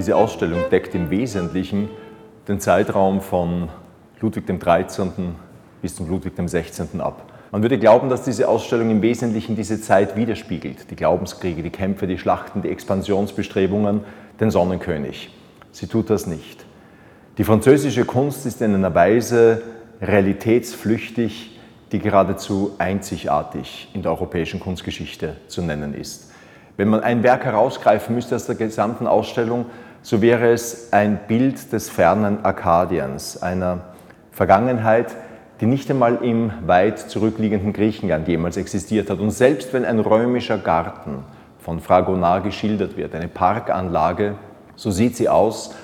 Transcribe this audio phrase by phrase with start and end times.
[0.00, 1.90] Diese Ausstellung deckt im Wesentlichen
[2.48, 3.68] den Zeitraum von
[4.22, 5.34] Ludwig XIII.
[5.82, 7.00] bis zum Ludwig XVI.
[7.00, 7.30] ab.
[7.52, 10.90] Man würde glauben, dass diese Ausstellung im Wesentlichen diese Zeit widerspiegelt.
[10.90, 14.00] Die Glaubenskriege, die Kämpfe, die Schlachten, die Expansionsbestrebungen,
[14.40, 15.36] den Sonnenkönig.
[15.70, 16.64] Sie tut das nicht.
[17.36, 19.60] Die französische Kunst ist in einer Weise
[20.00, 21.60] realitätsflüchtig,
[21.92, 26.30] die geradezu einzigartig in der europäischen Kunstgeschichte zu nennen ist.
[26.78, 29.66] Wenn man ein Werk herausgreifen müsste aus der gesamten Ausstellung,
[30.02, 33.82] so wäre es ein Bild des fernen Arkadiens, einer
[34.32, 35.14] Vergangenheit,
[35.60, 39.18] die nicht einmal im weit zurückliegenden Griechenland jemals existiert hat.
[39.18, 41.24] Und selbst wenn ein römischer Garten
[41.58, 44.36] von Fragonard geschildert wird, eine Parkanlage,
[44.76, 45.74] so sieht sie aus,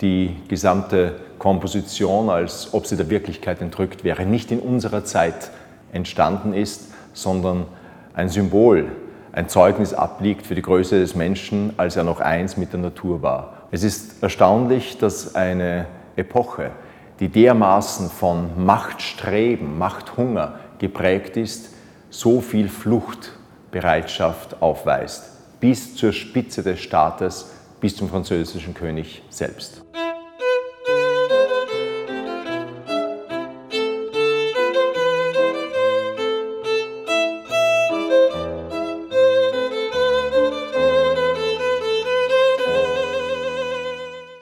[0.00, 5.50] die gesamte Komposition, als ob sie der Wirklichkeit entrückt wäre, nicht in unserer Zeit
[5.92, 7.66] entstanden ist, sondern
[8.14, 8.86] ein Symbol,
[9.32, 13.22] ein Zeugnis abliegt für die Größe des Menschen, als er noch eins mit der Natur
[13.22, 13.54] war.
[13.70, 16.70] Es ist erstaunlich, dass eine Epoche,
[17.20, 21.74] die dermaßen von Machtstreben, Machthunger geprägt ist,
[22.10, 29.82] so viel Fluchtbereitschaft aufweist, bis zur Spitze des Staates, bis zum französischen König selbst.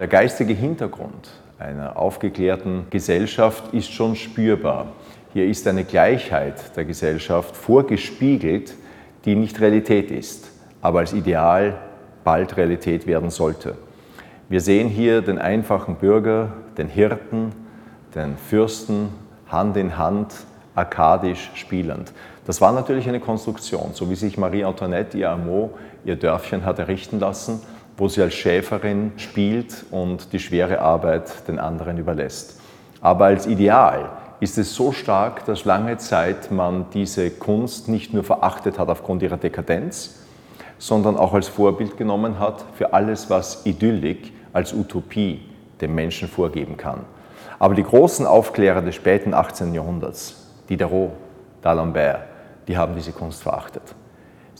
[0.00, 4.86] Der geistige Hintergrund einer aufgeklärten Gesellschaft ist schon spürbar.
[5.34, 8.72] Hier ist eine Gleichheit der Gesellschaft vorgespiegelt,
[9.26, 10.48] die nicht Realität ist,
[10.80, 11.78] aber als Ideal
[12.24, 13.76] bald Realität werden sollte.
[14.48, 17.52] Wir sehen hier den einfachen Bürger, den Hirten,
[18.14, 19.10] den Fürsten
[19.48, 20.32] Hand in Hand,
[20.74, 22.10] arkadisch spielend.
[22.46, 25.74] Das war natürlich eine Konstruktion, so wie sich Marie Antoinette ihr Amo,
[26.06, 27.60] ihr Dörfchen hat errichten lassen
[28.00, 32.58] wo sie als Schäferin spielt und die schwere Arbeit den anderen überlässt.
[33.02, 34.08] Aber als Ideal
[34.40, 39.22] ist es so stark, dass lange Zeit man diese Kunst nicht nur verachtet hat aufgrund
[39.22, 40.18] ihrer Dekadenz,
[40.78, 45.42] sondern auch als Vorbild genommen hat für alles, was Idyllik als Utopie
[45.82, 47.00] dem Menschen vorgeben kann.
[47.58, 49.74] Aber die großen Aufklärer des späten 18.
[49.74, 51.10] Jahrhunderts, Diderot,
[51.62, 52.20] D'Alembert,
[52.66, 53.94] die haben diese Kunst verachtet.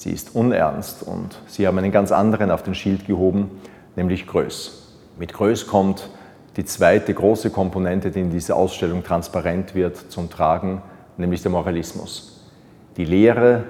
[0.01, 3.51] Sie ist unernst und sie haben einen ganz anderen auf den Schild gehoben,
[3.97, 4.95] nämlich Größ.
[5.19, 6.09] Mit Größ kommt
[6.57, 10.81] die zweite große Komponente, die in dieser Ausstellung transparent wird, zum Tragen,
[11.19, 12.49] nämlich der Moralismus.
[12.97, 13.65] Die Lehre,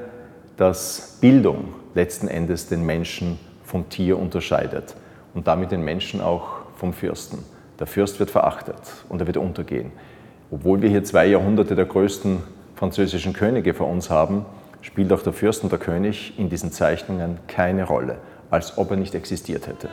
[0.56, 4.94] dass Bildung letzten Endes den Menschen vom Tier unterscheidet
[5.34, 7.40] und damit den Menschen auch vom Fürsten.
[7.80, 9.90] Der Fürst wird verachtet und er wird untergehen.
[10.52, 12.44] Obwohl wir hier zwei Jahrhunderte der größten
[12.76, 14.46] französischen Könige vor uns haben,
[14.82, 18.18] spielt auch der Fürst und der König in diesen Zeichnungen keine Rolle,
[18.50, 19.88] als ob er nicht existiert hätte.